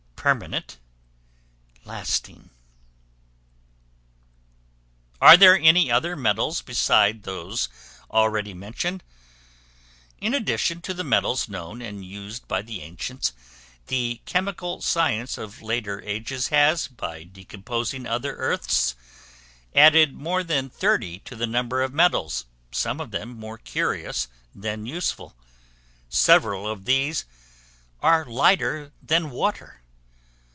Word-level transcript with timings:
Permanent, 0.23 0.77
lasting. 1.83 2.51
Are 5.19 5.35
there 5.35 5.57
any 5.57 5.89
other 5.91 6.15
Metals 6.15 6.61
besides 6.61 7.23
those 7.25 7.69
already 8.11 8.53
mentioned? 8.53 9.03
In 10.19 10.35
addition 10.35 10.79
to 10.83 10.93
the 10.93 11.03
metals 11.03 11.49
known 11.49 11.81
and 11.81 12.05
used 12.05 12.47
by 12.47 12.61
the 12.61 12.83
ancients, 12.83 13.33
the 13.87 14.21
chemical 14.25 14.79
science 14.83 15.39
of 15.39 15.63
later 15.63 16.03
ages 16.03 16.49
has, 16.49 16.87
by 16.87 17.23
decomposing 17.23 18.05
other 18.05 18.35
earths, 18.35 18.95
added 19.73 20.13
more 20.13 20.43
than 20.43 20.69
thirty 20.69 21.17
to 21.21 21.35
the 21.35 21.47
number 21.47 21.81
of 21.81 21.95
metals, 21.95 22.45
some 22.71 22.99
of 23.01 23.09
them 23.09 23.35
more 23.39 23.57
curious 23.57 24.27
than 24.53 24.85
useful; 24.85 25.35
several 26.09 26.67
of 26.67 26.85
these 26.85 27.25
are 28.01 28.23
lighter 28.23 28.91
than 29.01 29.31
water. 29.31 29.79